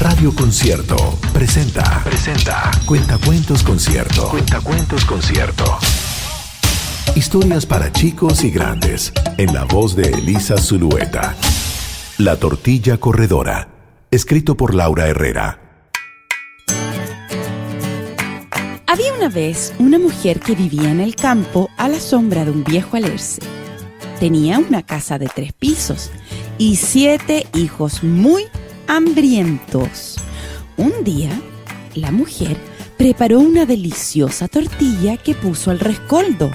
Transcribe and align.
Radio 0.00 0.34
Concierto 0.34 0.96
presenta. 1.34 2.02
Presenta. 2.04 2.70
Cuentacuentos 2.86 3.62
Concierto. 3.62 4.30
Cuentacuentos 4.30 5.04
Concierto. 5.04 5.76
Historias 7.14 7.66
para 7.66 7.92
chicos 7.92 8.42
y 8.42 8.50
grandes. 8.50 9.12
En 9.36 9.52
la 9.52 9.64
voz 9.64 9.94
de 9.96 10.04
Elisa 10.04 10.56
Zulueta. 10.56 11.36
La 12.16 12.36
tortilla 12.36 12.96
corredora. 12.96 13.68
Escrito 14.10 14.56
por 14.56 14.74
Laura 14.74 15.06
Herrera. 15.06 15.60
Había 18.86 19.12
una 19.12 19.28
vez 19.28 19.74
una 19.78 19.98
mujer 19.98 20.40
que 20.40 20.54
vivía 20.54 20.90
en 20.90 21.00
el 21.00 21.14
campo 21.14 21.68
a 21.76 21.90
la 21.90 22.00
sombra 22.00 22.46
de 22.46 22.52
un 22.52 22.64
viejo 22.64 22.96
alerce. 22.96 23.42
Tenía 24.18 24.60
una 24.60 24.82
casa 24.82 25.18
de 25.18 25.26
tres 25.26 25.52
pisos 25.52 26.10
y 26.56 26.76
siete 26.76 27.46
hijos 27.52 28.02
muy 28.02 28.46
hambrientos. 28.90 30.16
Un 30.76 31.04
día, 31.04 31.30
la 31.94 32.10
mujer 32.10 32.56
preparó 32.98 33.38
una 33.38 33.64
deliciosa 33.64 34.48
tortilla 34.48 35.16
que 35.16 35.34
puso 35.34 35.70
al 35.70 35.78
rescoldo. 35.78 36.50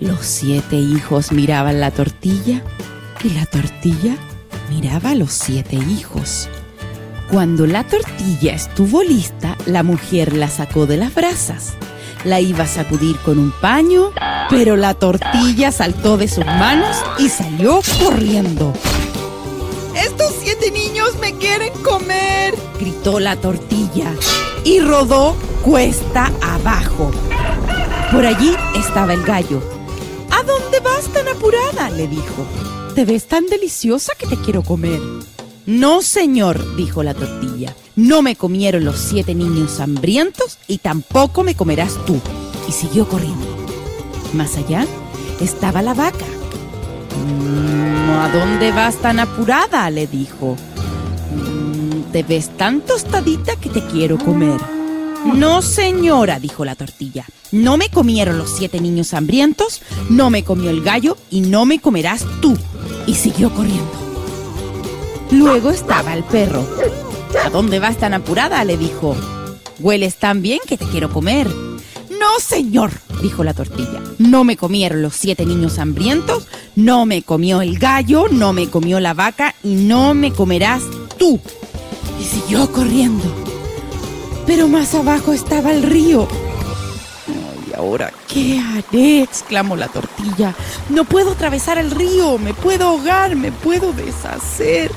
Los 0.00 0.20
siete 0.20 0.76
hijos 0.76 1.32
miraban 1.32 1.80
la 1.80 1.92
tortilla 1.92 2.62
y 3.24 3.30
la 3.30 3.46
tortilla 3.46 4.16
miraba 4.68 5.10
a 5.10 5.14
los 5.14 5.32
siete 5.32 5.76
hijos. 5.76 6.50
Cuando 7.30 7.66
la 7.66 7.84
tortilla 7.84 8.52
estuvo 8.52 9.02
lista, 9.02 9.56
la 9.64 9.82
mujer 9.82 10.34
la 10.34 10.48
sacó 10.48 10.84
de 10.84 10.98
las 10.98 11.14
brasas. 11.14 11.72
La 12.24 12.40
iba 12.40 12.64
a 12.64 12.68
sacudir 12.68 13.16
con 13.24 13.38
un 13.38 13.50
paño, 13.62 14.10
pero 14.50 14.76
la 14.76 14.92
tortilla 14.92 15.72
saltó 15.72 16.18
de 16.18 16.28
sus 16.28 16.44
manos 16.44 16.98
y 17.18 17.30
salió 17.30 17.80
corriendo. 17.98 18.74
¡Estos 20.40 20.58
siete 20.58 20.70
niños 20.70 21.18
me 21.20 21.34
quieren 21.36 21.72
comer! 21.82 22.54
gritó 22.78 23.20
la 23.20 23.36
tortilla 23.36 24.14
y 24.64 24.80
rodó 24.80 25.36
cuesta 25.62 26.32
abajo. 26.40 27.10
Por 28.10 28.24
allí 28.24 28.54
estaba 28.74 29.12
el 29.12 29.22
gallo. 29.22 29.60
¿A 30.30 30.42
dónde 30.42 30.80
vas 30.80 31.12
tan 31.12 31.28
apurada? 31.28 31.90
le 31.90 32.08
dijo. 32.08 32.46
Te 32.94 33.04
ves 33.04 33.26
tan 33.26 33.46
deliciosa 33.46 34.14
que 34.18 34.26
te 34.26 34.36
quiero 34.36 34.62
comer. 34.62 35.00
No, 35.66 36.00
señor, 36.00 36.74
dijo 36.76 37.02
la 37.02 37.12
tortilla. 37.12 37.74
No 37.94 38.22
me 38.22 38.34
comieron 38.34 38.84
los 38.84 38.98
siete 38.98 39.34
niños 39.34 39.78
hambrientos 39.78 40.58
y 40.66 40.78
tampoco 40.78 41.42
me 41.42 41.54
comerás 41.54 42.02
tú. 42.06 42.18
Y 42.66 42.72
siguió 42.72 43.06
corriendo. 43.06 43.46
Más 44.32 44.56
allá 44.56 44.86
estaba 45.40 45.82
la 45.82 45.92
vaca. 45.92 46.26
Mm, 47.16 48.10
¿A 48.10 48.28
dónde 48.32 48.72
vas 48.72 48.96
tan 48.96 49.18
apurada? 49.20 49.88
le 49.90 50.06
dijo. 50.06 50.56
Mm, 51.34 52.12
Te 52.12 52.22
ves 52.22 52.50
tan 52.56 52.80
tostadita 52.80 53.56
que 53.56 53.68
te 53.70 53.84
quiero 53.86 54.18
comer. 54.18 54.60
No, 55.34 55.60
señora, 55.62 56.38
dijo 56.40 56.64
la 56.64 56.74
tortilla. 56.74 57.26
No 57.52 57.76
me 57.76 57.88
comieron 57.90 58.38
los 58.38 58.56
siete 58.56 58.80
niños 58.80 59.12
hambrientos, 59.12 59.82
no 60.08 60.30
me 60.30 60.44
comió 60.44 60.70
el 60.70 60.82
gallo 60.82 61.16
y 61.30 61.42
no 61.42 61.66
me 61.66 61.78
comerás 61.78 62.24
tú. 62.40 62.56
Y 63.06 63.14
siguió 63.14 63.50
corriendo. 63.54 63.90
Luego 65.30 65.70
estaba 65.70 66.14
el 66.14 66.24
perro. 66.24 66.66
¿A 67.44 67.50
dónde 67.50 67.78
vas 67.78 67.98
tan 67.98 68.14
apurada? 68.14 68.64
le 68.64 68.76
dijo. 68.76 69.14
Hueles 69.78 70.16
tan 70.16 70.42
bien 70.42 70.58
que 70.66 70.76
te 70.76 70.86
quiero 70.86 71.10
comer. 71.10 71.48
No, 71.48 72.38
señor, 72.40 72.90
dijo 73.20 73.44
la 73.44 73.54
tortilla. 73.54 74.00
No 74.18 74.44
me 74.44 74.56
comieron 74.56 75.02
los 75.02 75.14
siete 75.14 75.46
niños 75.46 75.78
hambrientos, 75.78 76.46
no 76.76 77.06
me 77.06 77.22
comió 77.22 77.60
el 77.62 77.78
gallo, 77.78 78.26
no 78.30 78.52
me 78.52 78.68
comió 78.68 79.00
la 79.00 79.14
vaca 79.14 79.54
y 79.62 79.74
no 79.74 80.14
me 80.14 80.32
comerás 80.32 80.82
tú. 81.18 81.40
Y 82.20 82.24
siguió 82.24 82.70
corriendo. 82.72 83.24
Pero 84.46 84.68
más 84.68 84.94
abajo 84.94 85.32
estaba 85.32 85.72
el 85.72 85.82
río. 85.82 86.26
¿Y 87.68 87.76
ahora 87.76 88.12
qué 88.26 88.58
haré? 88.58 89.22
exclamó 89.22 89.76
la 89.76 89.88
tortilla. 89.88 90.54
No 90.88 91.04
puedo 91.04 91.32
atravesar 91.32 91.78
el 91.78 91.90
río, 91.90 92.38
me 92.38 92.52
puedo 92.52 92.88
ahogar, 92.88 93.36
me 93.36 93.52
puedo 93.52 93.92
deshacer, 93.92 94.90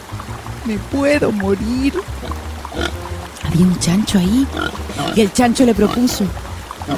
me 0.65 0.77
puedo 0.77 1.31
morir. 1.31 1.93
Había 3.45 3.65
un 3.65 3.77
chancho 3.79 4.17
ahí 4.17 4.47
y 5.15 5.21
el 5.21 5.31
chancho 5.31 5.65
le 5.65 5.75
propuso, 5.75 6.25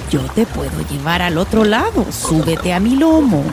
yo 0.09 0.21
te 0.33 0.45
puedo 0.45 0.81
llevar 0.89 1.21
al 1.21 1.37
otro 1.37 1.63
lado, 1.63 2.05
súbete 2.11 2.73
a 2.73 2.79
mi 2.79 2.95
lomo. 2.95 3.43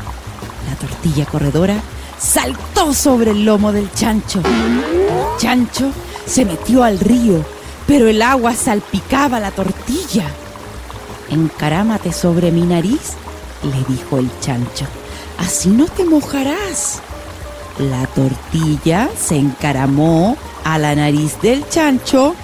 La 0.69 0.77
tortilla 0.77 1.27
corredora 1.27 1.81
saltó 2.19 2.95
sobre 2.95 3.33
el 3.33 3.45
lomo 3.45 3.73
del 3.73 3.93
chancho. 3.93 4.41
El 4.41 5.39
chancho 5.39 5.91
se 6.27 6.45
metió 6.45 6.85
al 6.85 6.99
río, 7.01 7.45
pero 7.87 8.09
el 8.09 8.23
agua 8.23 8.55
salpicaba 8.55 9.41
la 9.41 9.51
tortilla. 9.51 10.27
Encarámate 11.31 12.13
sobre 12.13 12.51
mi 12.51 12.63
nariz, 12.63 13.15
le 13.63 13.95
dijo 13.95 14.19
el 14.19 14.31
chancho. 14.41 14.87
Así 15.39 15.71
no 15.71 15.87
te 15.87 16.05
mojarás. 16.05 17.01
La 17.79 18.07
tortilla 18.07 19.09
se 19.19 19.37
encaramó 19.37 20.37
a 20.65 20.79
la 20.79 20.95
nariz 20.95 21.41
del 21.41 21.69
chancho. 21.69 22.35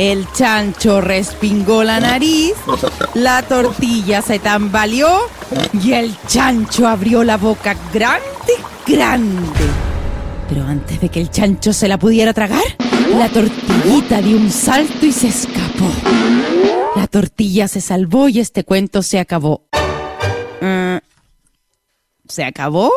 El 0.00 0.26
chancho 0.32 1.02
respingó 1.02 1.84
la 1.84 2.00
nariz, 2.00 2.54
la 3.12 3.42
tortilla 3.42 4.22
se 4.22 4.38
tambaleó 4.38 5.28
y 5.74 5.92
el 5.92 6.16
chancho 6.26 6.88
abrió 6.88 7.22
la 7.22 7.36
boca 7.36 7.76
grande, 7.92 8.54
grande. 8.86 9.60
Pero 10.48 10.64
antes 10.64 11.02
de 11.02 11.10
que 11.10 11.20
el 11.20 11.30
chancho 11.30 11.74
se 11.74 11.86
la 11.86 11.98
pudiera 11.98 12.32
tragar, 12.32 12.64
la 13.14 13.28
tortillita 13.28 14.22
dio 14.22 14.38
un 14.38 14.50
salto 14.50 15.04
y 15.04 15.12
se 15.12 15.28
escapó. 15.28 15.90
La 16.96 17.06
tortilla 17.06 17.68
se 17.68 17.82
salvó 17.82 18.30
y 18.30 18.40
este 18.40 18.64
cuento 18.64 19.02
se 19.02 19.18
acabó. 19.18 19.66
Mm, 20.62 20.96
¿Se 22.26 22.42
acabó? 22.42 22.90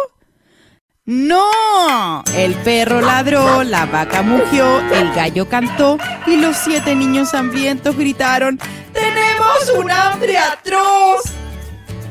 ¡No! 1.06 2.24
El 2.34 2.53
perro 2.64 3.02
ladró, 3.02 3.64
la 3.64 3.86
vaca 3.86 4.22
mugió, 4.22 4.80
el 4.80 5.12
gallo 5.14 5.50
cantó 5.50 5.97
y 6.25 6.38
los 6.38 6.56
siete 6.56 6.96
niños 6.96 7.34
hambrientos 7.34 7.97
gritaron 7.97 8.58
¡Tenemos 8.94 9.69
un 9.78 9.92
hambre 9.92 10.38
atroz! 10.38 11.24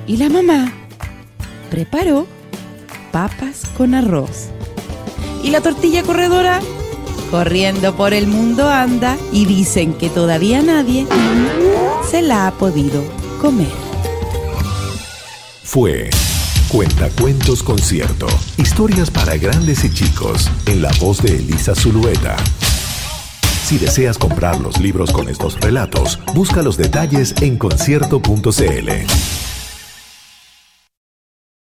Y 0.06 0.19
la 0.19 0.28
mamá 0.28 0.70
preparó 1.70 2.26
papas 3.12 3.62
con 3.78 3.94
arroz. 3.94 4.50
Y 5.42 5.48
la 5.48 5.62
tortilla 5.62 6.02
corredora 6.02 6.60
corriendo 7.31 7.97
por 7.97 8.12
el 8.12 8.26
mundo 8.26 8.69
anda 8.69 9.16
y 9.32 9.47
dicen 9.47 9.94
que 9.94 10.10
todavía 10.10 10.60
nadie 10.60 11.06
se 12.10 12.20
la 12.20 12.47
ha 12.47 12.50
podido 12.50 13.02
comer. 13.41 13.72
Fue 15.64 16.10
Cuentacuentos 16.72 17.62
Concierto. 17.62 18.27
Historias 18.56 19.10
para 19.10 19.37
grandes 19.37 19.84
y 19.84 19.93
chicos. 19.93 20.50
En 20.65 20.81
la 20.81 20.91
voz 21.00 21.22
de 21.22 21.37
Elisa 21.37 21.75
Zulueta. 21.75 22.34
Si 23.66 23.77
deseas 23.77 24.16
comprar 24.16 24.59
los 24.59 24.81
libros 24.81 25.12
con 25.12 25.28
estos 25.28 25.61
relatos, 25.61 26.19
busca 26.34 26.62
los 26.62 26.78
detalles 26.78 27.34
en 27.43 27.59
concierto.cl. 27.59 29.41